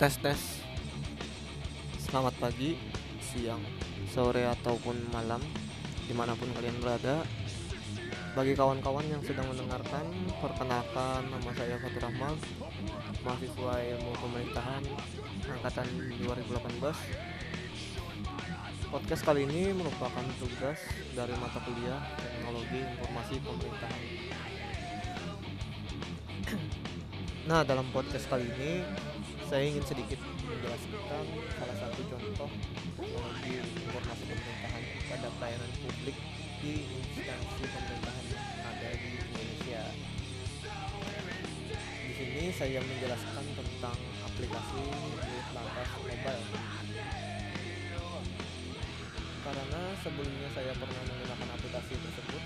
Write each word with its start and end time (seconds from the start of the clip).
tes 0.00 0.16
tes. 0.16 0.64
Selamat 2.00 2.32
pagi 2.40 2.72
siang 3.20 3.60
sore 4.08 4.48
ataupun 4.48 4.96
malam 5.12 5.44
di 6.08 6.16
mana 6.16 6.32
pun 6.32 6.48
kalian 6.56 6.80
berada. 6.80 7.20
Bagi 8.32 8.56
kawan-kawan 8.56 9.04
yang 9.12 9.20
sedang 9.20 9.44
mendengarkan 9.52 10.08
perkenalkan 10.40 11.28
nama 11.28 11.52
saya 11.52 11.76
Fatur 11.84 12.00
Rahmat 12.08 12.32
mahasiswa 13.20 13.74
ilmu 13.76 14.16
pemerintahan 14.24 14.80
angkatan 15.60 15.84
2018 16.24 16.80
podcast 18.88 19.20
kali 19.20 19.44
ini 19.44 19.76
merupakan 19.76 20.24
tugas 20.40 20.80
dari 21.12 21.36
mata 21.36 21.60
kuliah 21.60 22.00
teknologi 22.16 22.80
informasi 22.88 23.36
pemerintahan. 23.44 24.02
Nah 27.40 27.66
dalam 27.68 27.88
podcast 27.92 28.30
kali 28.32 28.46
ini 28.46 28.84
saya 29.50 29.66
ingin 29.66 29.82
sedikit 29.82 30.22
menjelaskan 30.46 31.26
salah 31.58 31.76
satu 31.82 32.00
contoh 32.06 32.50
teknologi 32.94 33.58
informasi 33.82 34.22
pemerintahan 34.30 34.82
pada 35.10 35.28
pelayanan 35.42 35.70
publik 35.82 36.14
di 36.62 36.86
instansi 36.86 37.64
pemerintahan 37.66 38.26
yang 38.30 38.46
ada 38.62 38.88
di 38.94 39.10
Indonesia. 39.10 39.82
Di 41.82 42.12
sini 42.14 42.42
saya 42.54 42.78
menjelaskan 42.78 43.44
tentang 43.58 43.98
aplikasi 44.22 44.82
Lantas 45.50 45.90
Mobile. 45.98 46.44
Karena 49.42 49.82
sebelumnya 49.98 50.48
saya 50.54 50.72
pernah 50.78 51.02
menggunakan 51.10 51.48
aplikasi 51.58 51.98
tersebut 51.98 52.39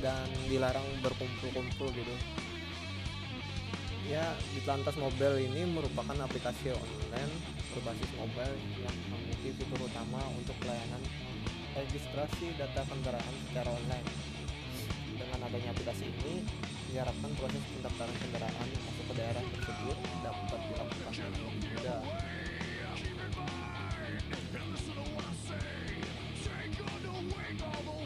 dan 0.00 0.26
dilarang 0.48 0.84
berkumpul-kumpul 1.04 1.88
gitu. 1.92 2.14
Ya 4.08 4.34
di 4.50 4.60
lantas 4.66 4.98
mobile 4.98 5.38
ini 5.38 5.70
merupakan 5.70 6.16
aplikasi 6.26 6.74
online 6.74 7.32
berbasis 7.70 8.10
mobile 8.18 8.56
yang 8.82 8.96
memiliki 9.12 9.54
fitur 9.54 9.86
utama 9.86 10.18
untuk 10.34 10.56
pelayanan 10.58 10.98
registrasi 11.78 12.58
data 12.58 12.82
kendaraan 12.90 13.34
secara 13.46 13.70
online. 13.70 14.08
Dengan 15.14 15.46
adanya 15.46 15.70
aplikasi 15.70 16.10
ini 16.10 16.42
diharapkan 16.90 17.30
proses 17.38 17.62
pendaftaran 17.76 18.16
kendaraan 18.18 18.66
masuk 18.82 19.04
ke 19.04 19.14
daerah 19.14 19.44
tersebut 19.46 19.96
dapat 20.26 20.60
dilakukan 20.66 21.12
dengan 21.14 21.54
mudah. 21.70 22.02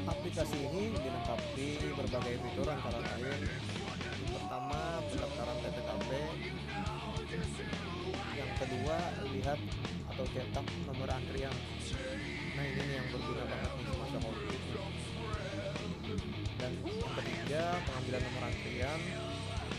Aplikasi 0.04 0.56
ini 0.68 0.92
dilengkapi 0.92 1.43
fitur 2.54 2.70
antara 2.70 3.02
lain 3.02 3.50
pertama 4.30 5.02
pendaftaran 5.10 5.58
PPKP 5.58 6.10
yang 8.38 8.50
kedua 8.62 8.98
lihat 9.34 9.58
atau 10.14 10.22
cetak 10.30 10.62
nomor 10.86 11.10
antrian. 11.10 11.50
Nah 12.54 12.62
ini 12.62 12.94
yang 12.94 13.10
berguna 13.10 13.42
banget 13.50 13.70
nih 13.74 13.86
semasa 13.90 14.18
covid 14.22 14.62
dan 16.62 16.72
yang 16.78 17.14
ketiga 17.18 17.64
pengambilan 17.90 18.22
nomor 18.22 18.42
antrian. 18.46 19.00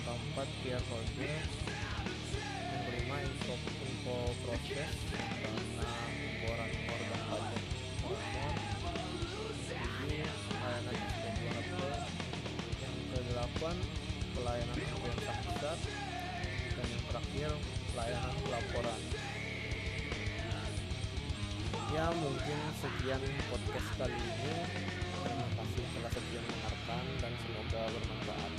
Keempat 0.04 0.48
QR 0.60 0.84
code 0.92 1.16
yang 1.16 2.82
kelima 2.92 3.16
info, 3.24 3.56
info 3.88 4.18
proses 4.44 4.92
ke-8 13.56 13.78
pelayanan 14.36 14.76
antrian 14.76 15.20
saksat 15.24 15.80
dan 16.76 16.86
yang 16.92 17.04
terakhir 17.08 17.50
pelayanan 17.96 18.36
pelaporan. 18.44 19.02
Ya 21.96 22.06
mungkin 22.20 22.60
sekian 22.84 23.24
podcast 23.48 23.90
kali 23.96 24.12
ini. 24.12 24.56
Terima 25.24 25.48
kasih 25.56 25.84
telah 25.88 26.12
setia 26.12 26.40
mendengarkan 26.44 27.04
dan 27.24 27.34
semoga 27.48 27.82
bermanfaat 27.96 28.52